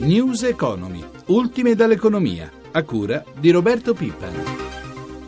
[0.00, 4.28] News Economy, ultime dall'economia, a cura di Roberto Pippa.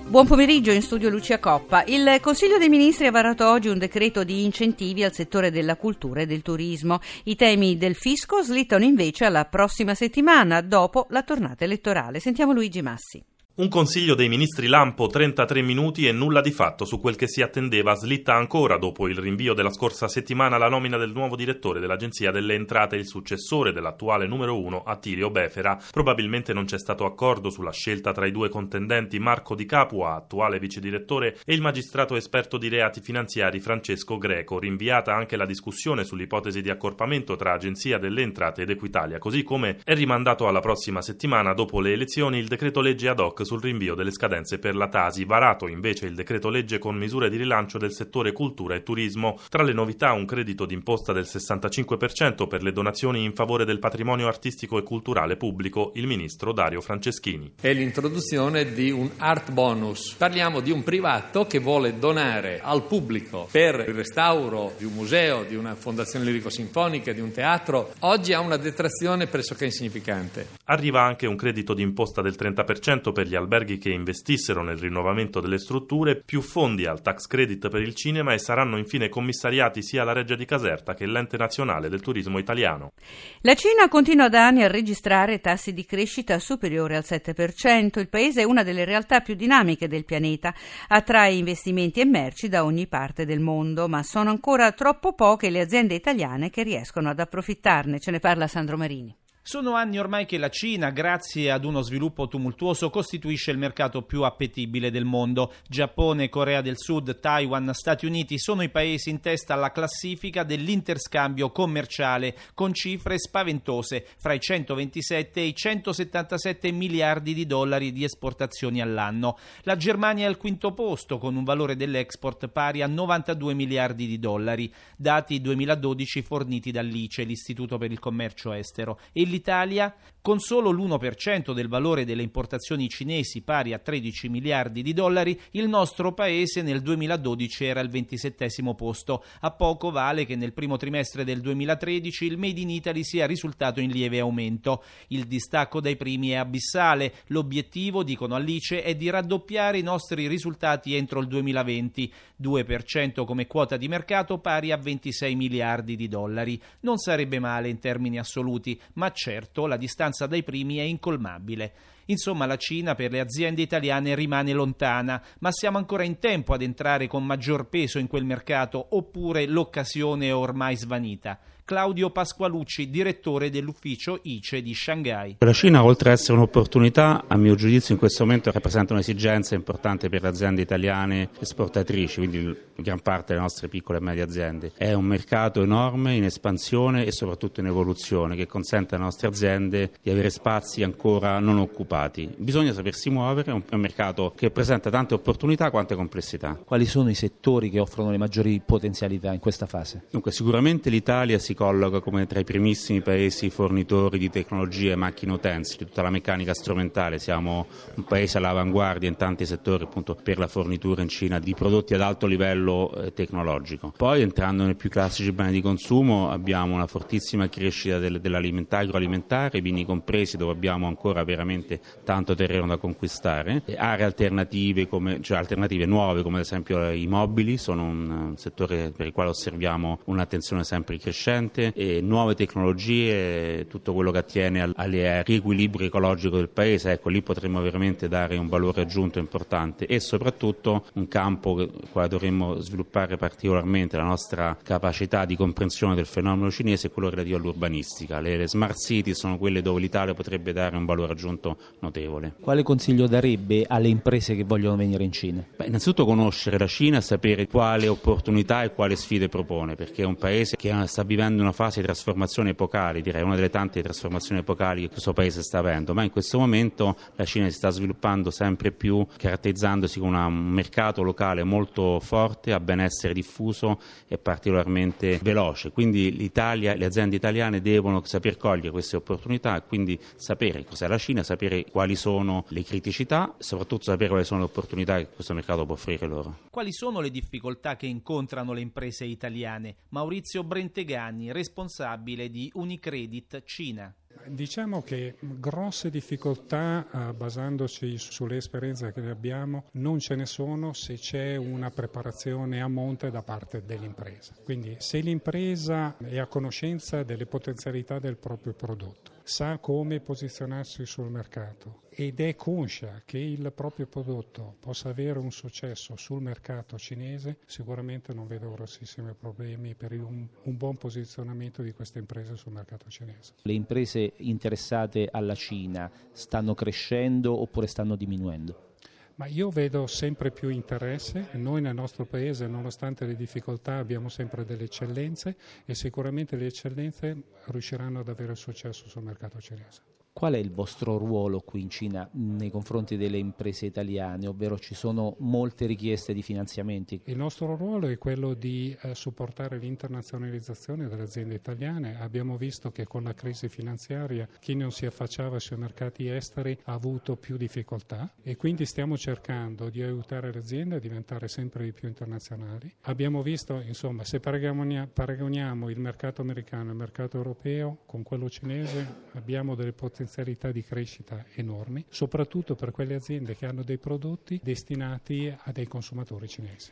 [0.08, 1.84] Buon pomeriggio in studio Lucia Coppa.
[1.84, 6.22] Il Consiglio dei Ministri ha varato oggi un decreto di incentivi al settore della cultura
[6.22, 7.00] e del turismo.
[7.24, 12.18] I temi del fisco slittano invece alla prossima settimana, dopo la tornata elettorale.
[12.18, 13.22] Sentiamo Luigi Massi.
[13.54, 17.42] Un consiglio dei ministri lampo, 33 minuti e nulla di fatto su quel che si
[17.42, 22.30] attendeva, slitta ancora dopo il rinvio della scorsa settimana la nomina del nuovo direttore dell'Agenzia
[22.30, 25.78] delle Entrate, il successore dell'attuale numero uno, Attilio Befera.
[25.90, 30.58] Probabilmente non c'è stato accordo sulla scelta tra i due contendenti Marco Di Capua, attuale
[30.58, 36.04] vice direttore, e il magistrato esperto di reati finanziari Francesco Greco, rinviata anche la discussione
[36.04, 41.02] sull'ipotesi di accorpamento tra Agenzia delle Entrate ed Equitalia, così come è rimandato alla prossima
[41.02, 44.88] settimana dopo le elezioni il decreto legge ad hoc sul rinvio delle scadenze per la
[44.88, 49.38] Tasi, varato invece il decreto legge con misure di rilancio del settore cultura e turismo.
[49.48, 54.26] Tra le novità un credito d'imposta del 65% per le donazioni in favore del patrimonio
[54.26, 57.54] artistico e culturale pubblico, il ministro Dario Franceschini.
[57.60, 60.14] È l'introduzione di un art bonus.
[60.14, 65.44] Parliamo di un privato che vuole donare al pubblico per il restauro di un museo,
[65.44, 67.92] di una fondazione lirico-sinfonica, di un teatro.
[68.00, 70.48] Oggi ha una detrazione pressoché insignificante.
[70.64, 75.58] Arriva anche un credito d'imposta del 30% per gli alberghi che investissero nel rinnovamento delle
[75.58, 80.12] strutture, più fondi al tax credit per il cinema e saranno infine commissariati sia la
[80.12, 82.92] Reggia di Caserta che l'Ente Nazionale del Turismo Italiano.
[83.40, 87.98] La Cina continua da anni a registrare tassi di crescita superiori al 7%.
[87.98, 90.54] Il paese è una delle realtà più dinamiche del pianeta,
[90.88, 95.60] attrae investimenti e merci da ogni parte del mondo, ma sono ancora troppo poche le
[95.60, 98.00] aziende italiane che riescono ad approfittarne.
[98.00, 99.16] Ce ne parla Sandro Marini.
[99.44, 104.22] Sono anni ormai che la Cina, grazie ad uno sviluppo tumultuoso, costituisce il mercato più
[104.22, 105.54] appetibile del mondo.
[105.68, 111.50] Giappone, Corea del Sud, Taiwan, Stati Uniti sono i paesi in testa alla classifica dell'interscambio
[111.50, 118.80] commerciale, con cifre spaventose, fra i 127 e i 177 miliardi di dollari di esportazioni
[118.80, 119.36] all'anno.
[119.62, 124.20] La Germania è al quinto posto, con un valore dell'export pari a 92 miliardi di
[124.20, 129.00] dollari, dati 2012 forniti dall'ICE, l'Istituto per il Commercio Estero.
[129.12, 134.92] E l'Italia, con solo l'1% del valore delle importazioni cinesi pari a 13 miliardi di
[134.92, 138.46] dollari, il nostro paese nel 2012 era al 27
[138.76, 139.24] posto.
[139.40, 143.80] A poco vale che nel primo trimestre del 2013 il Made in Italy sia risultato
[143.80, 144.84] in lieve aumento.
[145.08, 147.14] Il distacco dai primi è abissale.
[147.26, 153.76] L'obiettivo, dicono Alice, è di raddoppiare i nostri risultati entro il 2020, 2% come quota
[153.76, 156.62] di mercato pari a 26 miliardi di dollari.
[156.82, 161.72] Non sarebbe male in termini assoluti, ma certo la distanza dai primi è incolmabile.
[162.06, 166.62] Insomma, la Cina per le aziende italiane rimane lontana, ma siamo ancora in tempo ad
[166.62, 171.38] entrare con maggior peso in quel mercato oppure l'occasione è ormai svanita.
[171.72, 175.36] Claudio Pasqualucci, direttore dell'ufficio ICE di Shanghai.
[175.38, 180.10] La Cina, oltre ad essere un'opportunità, a mio giudizio in questo momento rappresenta un'esigenza importante
[180.10, 184.72] per le aziende italiane esportatrici, quindi gran parte delle nostre piccole e medie aziende.
[184.76, 189.92] È un mercato enorme, in espansione e soprattutto in evoluzione, che consente alle nostre aziende
[190.02, 192.34] di avere spazi ancora non occupati.
[192.36, 196.60] Bisogna sapersi muovere, è un mercato che presenta tante opportunità quante complessità.
[196.62, 200.04] Quali sono i settori che offrono le maggiori potenzialità in questa fase?
[200.10, 205.30] Dunque, sicuramente l'Italia si colloca come tra i primissimi paesi fornitori di tecnologie e macchine
[205.30, 207.20] utensili, tutta la meccanica strumentale.
[207.20, 211.94] Siamo un paese all'avanguardia in tanti settori appunto per la fornitura in Cina di prodotti
[211.94, 213.92] ad alto livello eh, tecnologico.
[213.96, 219.84] Poi entrando nei più classici beni di consumo abbiamo una fortissima crescita del, dell'agroalimentare, vini
[219.84, 223.62] compresi dove abbiamo ancora veramente tanto terreno da conquistare.
[223.76, 229.06] Aree alternative, come, cioè alternative nuove come ad esempio i mobili sono un settore per
[229.06, 234.72] il quale osserviamo un'attenzione sempre crescente ambiente, e nuove tecnologie, tutto quello che attiene al,
[234.76, 234.90] al
[235.24, 240.86] riequilibrio ecologico del paese, ecco lì potremmo veramente dare un valore aggiunto importante e soprattutto
[240.94, 246.90] un campo quale dovremmo sviluppare particolarmente la nostra capacità di comprensione del fenomeno cinese è
[246.90, 248.20] quello relativo all'urbanistica.
[248.20, 252.34] Le, le smart city sono quelle dove l'Italia potrebbe dare un valore aggiunto notevole.
[252.40, 255.44] Quale consiglio darebbe alle imprese che vogliono venire in Cina?
[255.56, 260.16] Beh, innanzitutto conoscere la Cina, sapere quale opportunità e quale sfide propone, perché è un
[260.16, 264.82] paese che sta vivendo una fase di trasformazione epocale, direi una delle tante trasformazioni epocali
[264.82, 268.72] che questo paese sta avendo, ma in questo momento la Cina si sta sviluppando sempre
[268.72, 275.70] più, caratterizzandosi con un mercato locale molto forte, a benessere diffuso e particolarmente veloce.
[275.70, 280.98] Quindi l'Italia, le aziende italiane devono saper cogliere queste opportunità e quindi sapere cos'è la
[280.98, 285.34] Cina, sapere quali sono le criticità e soprattutto sapere quali sono le opportunità che questo
[285.34, 286.38] mercato può offrire loro.
[286.50, 289.76] Quali sono le difficoltà che incontrano le imprese italiane?
[289.90, 293.94] Maurizio Brentegani, responsabile di Unicredit Cina.
[294.26, 300.94] Diciamo che grosse difficoltà, eh, basandoci sulle esperienze che abbiamo, non ce ne sono se
[300.94, 304.34] c'è una preparazione a monte da parte dell'impresa.
[304.44, 311.10] Quindi se l'impresa è a conoscenza delle potenzialità del proprio prodotto, sa come posizionarsi sul
[311.10, 317.38] mercato ed è conscia che il proprio prodotto possa avere un successo sul mercato cinese,
[317.44, 322.88] sicuramente non vedo grossissimi problemi per un, un buon posizionamento di queste imprese sul mercato
[322.88, 323.34] cinese.
[323.42, 328.70] Le imprese interessate alla Cina stanno crescendo oppure stanno diminuendo?
[329.16, 334.46] Ma io vedo sempre più interesse, noi nel nostro paese nonostante le difficoltà abbiamo sempre
[334.46, 335.36] delle eccellenze
[335.66, 339.91] e sicuramente le eccellenze riusciranno ad avere successo sul mercato cinese.
[340.22, 344.72] Qual è il vostro ruolo qui in Cina nei confronti delle imprese italiane, ovvero ci
[344.72, 347.00] sono molte richieste di finanziamenti?
[347.06, 351.98] Il nostro ruolo è quello di eh, supportare l'internazionalizzazione delle aziende italiane.
[351.98, 356.72] Abbiamo visto che con la crisi finanziaria chi non si affacciava sui mercati esteri ha
[356.72, 361.72] avuto più difficoltà e quindi stiamo cercando di aiutare le aziende a diventare sempre di
[361.72, 362.72] più internazionali.
[362.82, 368.86] Abbiamo visto, insomma, se paragoniamo il mercato americano e il mercato europeo con quello cinese,
[369.14, 374.38] abbiamo delle potenzialità potenzialità di crescita enormi, soprattutto per quelle aziende che hanno dei prodotti
[374.42, 376.70] destinati a dei consumatori cinesi.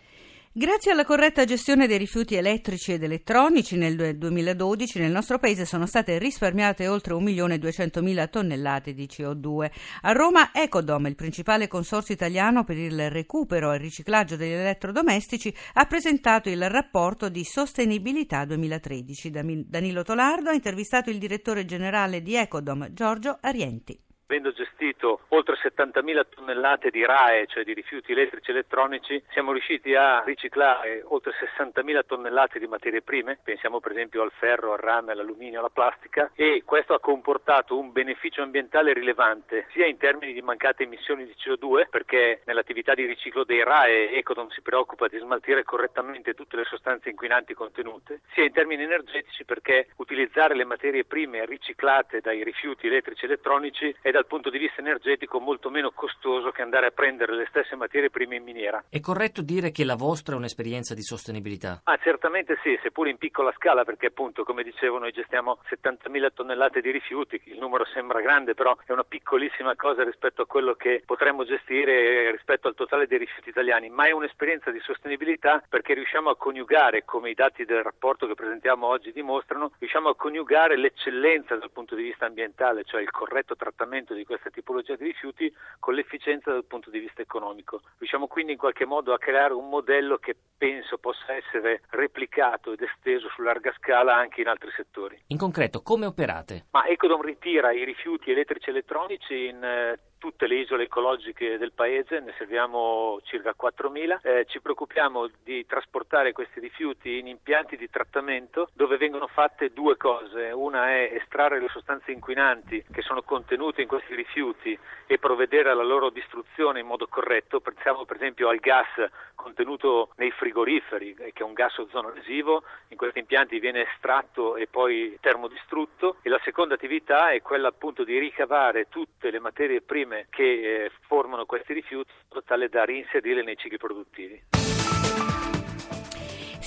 [0.52, 5.87] Grazie alla corretta gestione dei rifiuti elettrici ed elettronici nel 2012 nel nostro paese sono
[5.87, 9.70] state risparmiate oltre 1.200.000 tonnellate di CO2.
[10.00, 15.55] A Roma Ecodom, il principale consorzio italiano per il recupero e il riciclaggio degli elettrodomestici,
[15.75, 19.31] ha presentato il rapporto di sostenibilità 2013.
[19.69, 23.96] Danilo Tolardo ha intervistato il direttore generale di Ecodom, Giorgio Arienti
[24.31, 29.97] avendo gestito oltre 70.000 tonnellate di RAE, cioè di rifiuti elettrici e elettronici, siamo riusciti
[29.97, 35.12] a riciclare oltre 60.000 tonnellate di materie prime, pensiamo per esempio al ferro, al rame,
[35.12, 40.43] all'alluminio, alla plastica e questo ha comportato un beneficio ambientale rilevante sia in termini di
[40.43, 45.65] mancate emissioni di CO2 perché nell'attività di riciclo dei RAE Ecodom si preoccupa di smaltire
[45.65, 51.44] correttamente tutte le sostanze inquinanti contenute, sia in termini energetici perché utilizzare le materie prime
[51.47, 55.93] riciclate dai rifiuti elettrici e elettronici è da dal punto di vista energetico molto meno
[55.93, 58.84] costoso che andare a prendere le stesse materie prime in miniera.
[58.90, 61.81] È corretto dire che la vostra è un'esperienza di sostenibilità?
[61.84, 66.82] Ah, certamente sì, seppur in piccola scala, perché appunto, come dicevo, noi gestiamo 70.000 tonnellate
[66.82, 71.02] di rifiuti, il numero sembra grande, però è una piccolissima cosa rispetto a quello che
[71.06, 76.28] potremmo gestire rispetto al totale dei rifiuti italiani, ma è un'esperienza di sostenibilità perché riusciamo
[76.28, 81.56] a coniugare, come i dati del rapporto che presentiamo oggi dimostrano, riusciamo a coniugare l'eccellenza
[81.56, 85.52] dal punto di vista ambientale, cioè il corretto trattamento trattamento di questa tipologia di rifiuti
[85.78, 87.82] con l'efficienza dal punto di vista economico.
[87.98, 92.82] Riusciamo quindi in qualche modo a creare un modello che penso possa essere replicato ed
[92.82, 95.20] esteso su larga scala anche in altri settori.
[95.28, 96.66] In concreto, come operate?
[96.72, 101.72] Ma Ecodom ritira i rifiuti elettrici e elettronici in eh, tutte le isole ecologiche del
[101.72, 104.20] paese, ne serviamo circa 4.000.
[104.22, 109.96] Eh, ci preoccupiamo di trasportare questi rifiuti in impianti di trattamento dove vengono fatte due
[109.96, 110.50] cose.
[110.50, 115.82] Una è estrarre le sostanze inquinanti che sono contenute in questi rifiuti e provvedere alla
[115.82, 117.61] loro distruzione in modo corretto.
[117.61, 118.88] Pensiamo per esempio al gas
[119.34, 122.62] contenuto nei frigoriferi, che è un gas ozono-lesivo.
[122.88, 126.17] In questi impianti viene estratto e poi termodistrutto.
[126.20, 130.43] E la seconda attività è quella appunto di ricavare tutte le materie prime prime che
[130.84, 134.43] eh, formano questi rifiuti in modo tale da reinserirle nei cicli produttivi.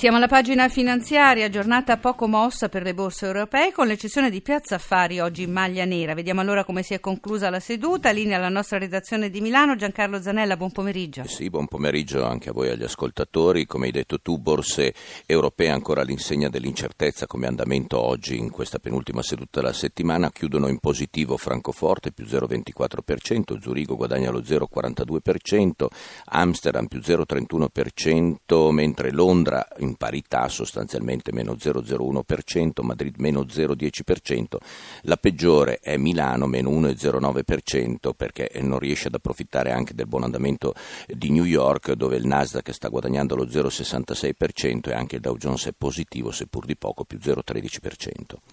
[0.04, 4.76] Siamo alla pagina finanziaria, giornata poco mossa per le borse europee, con l'eccezione di Piazza
[4.76, 6.14] Affari oggi in maglia nera.
[6.14, 8.12] Vediamo allora come si è conclusa la seduta.
[8.12, 9.78] Linea alla nostra redazione di Milano.
[9.78, 11.26] Giancarlo Zanella, buon pomeriggio.
[11.26, 13.66] Sì, buon pomeriggio anche a voi agli ascoltatori.
[13.66, 14.94] Come hai detto tu, borse
[15.26, 20.32] europee ancora all'insegna dell'incertezza come andamento oggi in questa penultima seduta della settimana.
[20.32, 25.86] Chiudono in positivo Francoforte più 0,24%, Zurigo guadagna lo 0,42%,
[26.26, 34.58] Amsterdam più 0,31%, mentre Londra in parità sostanzialmente meno 0,01%, Madrid meno 0,10%,
[35.02, 40.74] la peggiore è Milano meno 1,09% perché non riesce ad approfittare anche del buon andamento
[41.08, 45.68] di New York dove il Nasdaq sta guadagnando lo 0,66% e anche il Dow Jones
[45.68, 48.53] è positivo seppur di poco più 0,13%.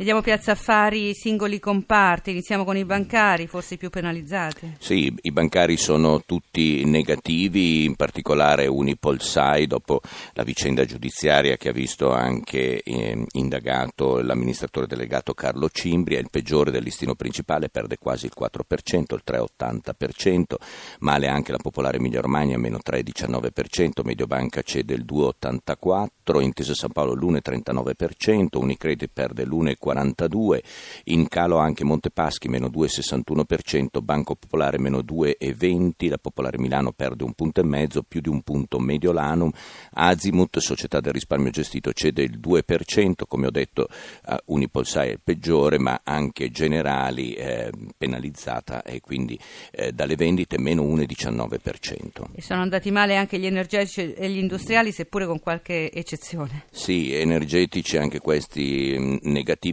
[0.00, 4.76] Vediamo Piazza Affari, singoli comparti, iniziamo con i bancari, forse i più penalizzati.
[4.78, 10.00] Sì, i bancari sono tutti negativi, in particolare Unipol Sai, dopo
[10.32, 16.30] la vicenda giudiziaria che ha visto anche eh, indagato l'amministratore delegato Carlo Cimbri, è il
[16.30, 20.54] peggiore del listino principale, perde quasi il 4%, il 3,80%,
[21.00, 27.12] male anche la Popolare Emilia Romagna, meno 3,19%, Mediobanca cede il 2,84%, Intesa San Paolo
[27.12, 30.60] l'1,39%, Unicredit perde l'1,40%, 2,42,
[31.04, 37.32] in calo anche Montepaschi meno 2,61%, Banco Popolare meno 2,20, la Popolare Milano perde un
[37.32, 39.50] punto e mezzo, più di un punto Mediolanum,
[39.92, 43.88] Azimut, società del risparmio gestito, cede il 2%, come ho detto
[44.26, 49.38] uh, Unipolsai è il peggiore, ma anche Generali eh, penalizzata e quindi
[49.70, 52.24] eh, dalle vendite meno 1,19%.
[52.34, 56.64] E sono andati male anche gli energetici e gli industriali, seppure con qualche eccezione.
[56.70, 59.18] Sì, energetici anche questi mh,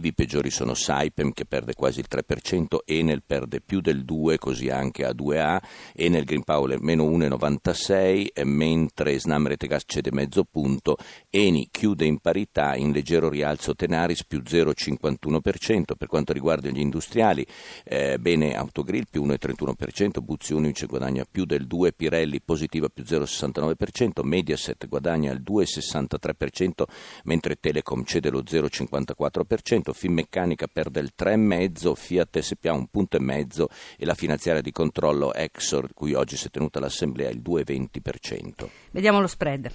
[0.08, 4.68] negativi, peggiori sono Saipem che perde quasi il 3%, Enel perde più del 2%, così
[4.68, 5.60] anche A2A,
[5.94, 10.96] Enel Green Power meno 1,96%, mentre Snam Retegas cede mezzo punto,
[11.30, 17.46] Eni chiude in parità, in leggero rialzo Tenaris più 0,51%, per quanto riguarda gli industriali,
[17.84, 24.22] eh, bene Autogrill più 1,31%, Buzzi Unice guadagna più del 2%, Pirelli positiva più 0,69%,
[24.22, 26.84] Mediaset guadagna il 2,63%,
[27.24, 33.68] mentre Telecom cede lo 0,54%, Finmeccanica perde il 3,5%, Fiat SPA un punto e mezzo
[33.96, 38.68] e la finanziaria di controllo Exor, cui oggi si è tenuta l'assemblea, il 2,20%.
[38.90, 39.72] Vediamo lo spread.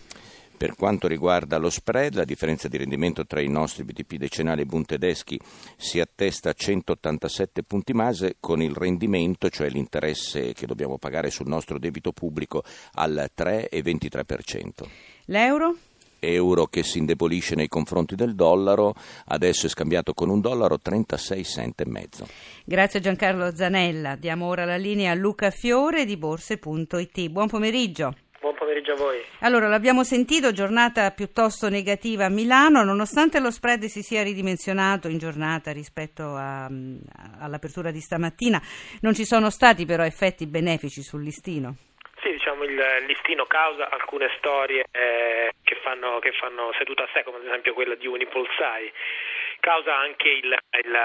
[0.55, 4.65] Per quanto riguarda lo spread, la differenza di rendimento tra i nostri BTP decennali e
[4.65, 5.37] Bund tedeschi
[5.75, 11.47] si attesta a 187 punti base con il rendimento, cioè l'interesse che dobbiamo pagare sul
[11.47, 14.87] nostro debito pubblico, al 3,23%.
[15.25, 15.75] L'euro?
[16.23, 18.93] Euro che si indebolisce nei confronti del dollaro,
[19.27, 22.27] adesso è scambiato con un dollaro 36 cent e mezzo.
[22.65, 24.15] Grazie a Giancarlo Zanella.
[24.15, 27.27] Diamo ora la linea a Luca Fiore di borse.it.
[27.29, 28.15] Buon pomeriggio.
[28.43, 29.21] Buon pomeriggio a voi.
[29.39, 35.17] Allora, l'abbiamo sentito, giornata piuttosto negativa a Milano, nonostante lo spread si sia ridimensionato in
[35.17, 36.69] giornata rispetto a,
[37.39, 38.61] all'apertura di stamattina,
[38.99, 41.75] non ci sono stati però effetti benefici sul listino.
[42.21, 42.75] Sì, diciamo il
[43.07, 45.51] listino causa alcune storie eh,
[45.83, 48.91] fanno, che, fanno, seduta a sé, come ad esempio quella di Unipolsai
[49.59, 50.99] causa anche il, il,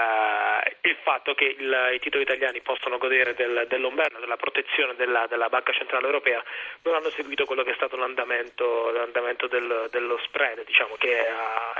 [0.81, 5.47] il fatto che il, i titoli italiani possono godere del, dell'ombrello, della protezione della, della,
[5.47, 6.43] Banca Centrale Europea,
[6.83, 11.73] non hanno seguito quello che è stato l'andamento, l'andamento del, dello spread, diciamo, che ha,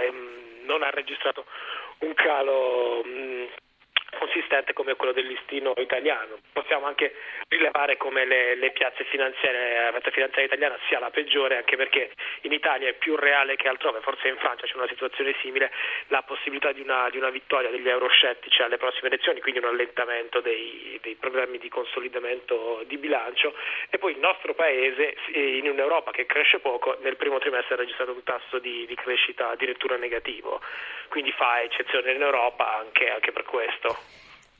[0.63, 1.46] non ha registrato
[2.00, 3.03] un calo
[4.50, 6.39] consistente come quello del listino italiano.
[6.51, 7.13] Possiamo anche
[7.48, 12.12] rilevare come le, le piazze finanziarie, la piazza finanziaria italiana sia la peggiore, anche perché
[12.41, 15.72] in Italia è più reale che altrove, forse in Francia c'è una situazione simile,
[16.08, 20.41] la possibilità di una, di una vittoria degli euroscettici alle prossime elezioni, quindi un allentamento
[20.41, 23.53] dei, dei programmi di consolidamento di bilancio.
[23.89, 28.12] E poi il nostro paese in un'Europa che cresce poco nel primo trimestre ha registrato
[28.12, 30.60] un tasso di, di crescita addirittura negativo,
[31.10, 34.20] quindi fa eccezione in Europa anche, anche per questo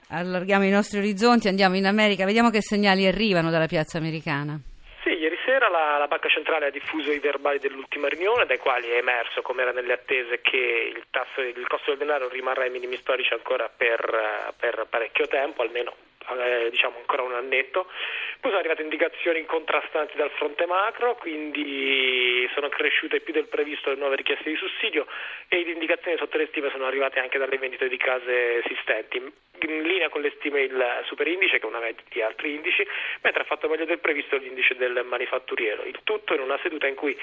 [0.10, 4.60] allarghiamo i nostri orizzonti, andiamo in America, vediamo che segnali arrivano dalla piazza americana.
[5.04, 8.90] Sì, ieri sera la, la, Banca Centrale ha diffuso i verbali dell'ultima riunione, dai quali
[8.90, 12.70] è emerso, come era nelle attese, che il, tasso, il costo del denaro rimarrà ai
[12.70, 15.96] minimi storici ancora per, per parecchio tempo, almeno
[16.38, 17.88] eh, diciamo ancora un annetto.
[18.40, 23.98] Poi sono arrivate indicazioni contrastanti dal fronte macro, quindi sono cresciute più del previsto le
[23.98, 25.06] nuove richieste di sussidio
[25.48, 29.82] e le indicazioni sotto le stime sono arrivate anche dalle vendite di case esistenti, in
[29.82, 32.86] linea con le stime il superindice che è una media di altri indici,
[33.22, 35.84] mentre ha fatto meglio del previsto l'indice del manifatturiero.
[35.84, 37.18] Il tutto in una seduta in cui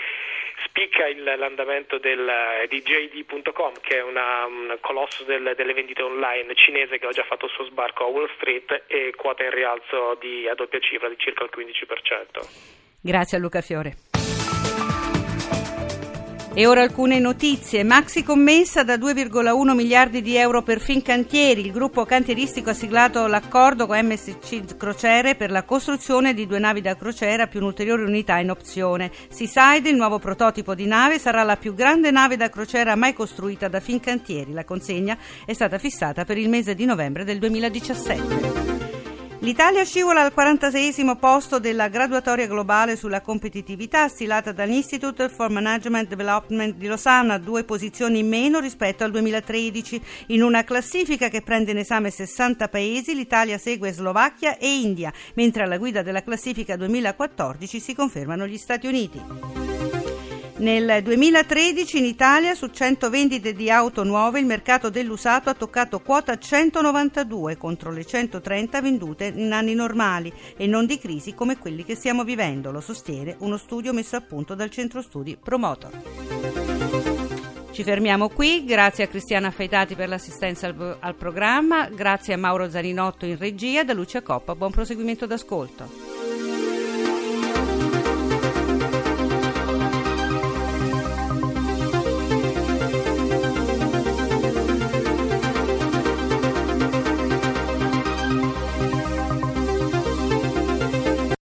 [0.65, 6.55] spicca il, l'andamento del, di JD.com che è una, un colosso del, delle vendite online
[6.55, 10.17] cinese che ha già fatto il suo sbarco a Wall Street e quota in rialzo
[10.21, 12.49] di, a doppia cifra di circa il 15%.
[13.01, 13.95] Grazie a Luca Fiore.
[16.59, 17.85] E ora alcune notizie.
[17.85, 21.61] Maxi commessa da 2,1 miliardi di euro per Fincantieri.
[21.61, 26.81] Il gruppo cantieristico ha siglato l'accordo con MSC Crociere per la costruzione di due navi
[26.81, 29.13] da crociera più un'ulteriore unità in opzione.
[29.29, 33.69] Seaside, il nuovo prototipo di nave, sarà la più grande nave da crociera mai costruita
[33.69, 34.55] da Fincantieri.
[34.55, 38.96] La consegna è stata fissata per il mese di novembre del 2017.
[39.47, 46.75] L'Italia scivola al 46 posto della graduatoria globale sulla competitività stilata dall'Institute for Management Development
[46.75, 50.03] di Losanna, due posizioni in meno rispetto al 2013.
[50.31, 55.63] In una classifica che prende in esame 60 paesi, l'Italia segue Slovacchia e India, mentre
[55.63, 59.76] alla guida della classifica 2014 si confermano gli Stati Uniti.
[60.59, 66.01] Nel 2013 in Italia su 100 vendite di auto nuove il mercato dell'usato ha toccato
[66.01, 71.85] quota 192 contro le 130 vendute in anni normali e non di crisi come quelli
[71.85, 75.91] che stiamo vivendo, lo sostiene uno studio messo a punto dal centro studi Promotor.
[77.71, 82.71] Ci fermiamo qui, grazie a Cristiana Feitati per l'assistenza al, al programma, grazie a Mauro
[82.71, 86.16] Zaninotto in regia, da Lucia Coppa, buon proseguimento d'ascolto.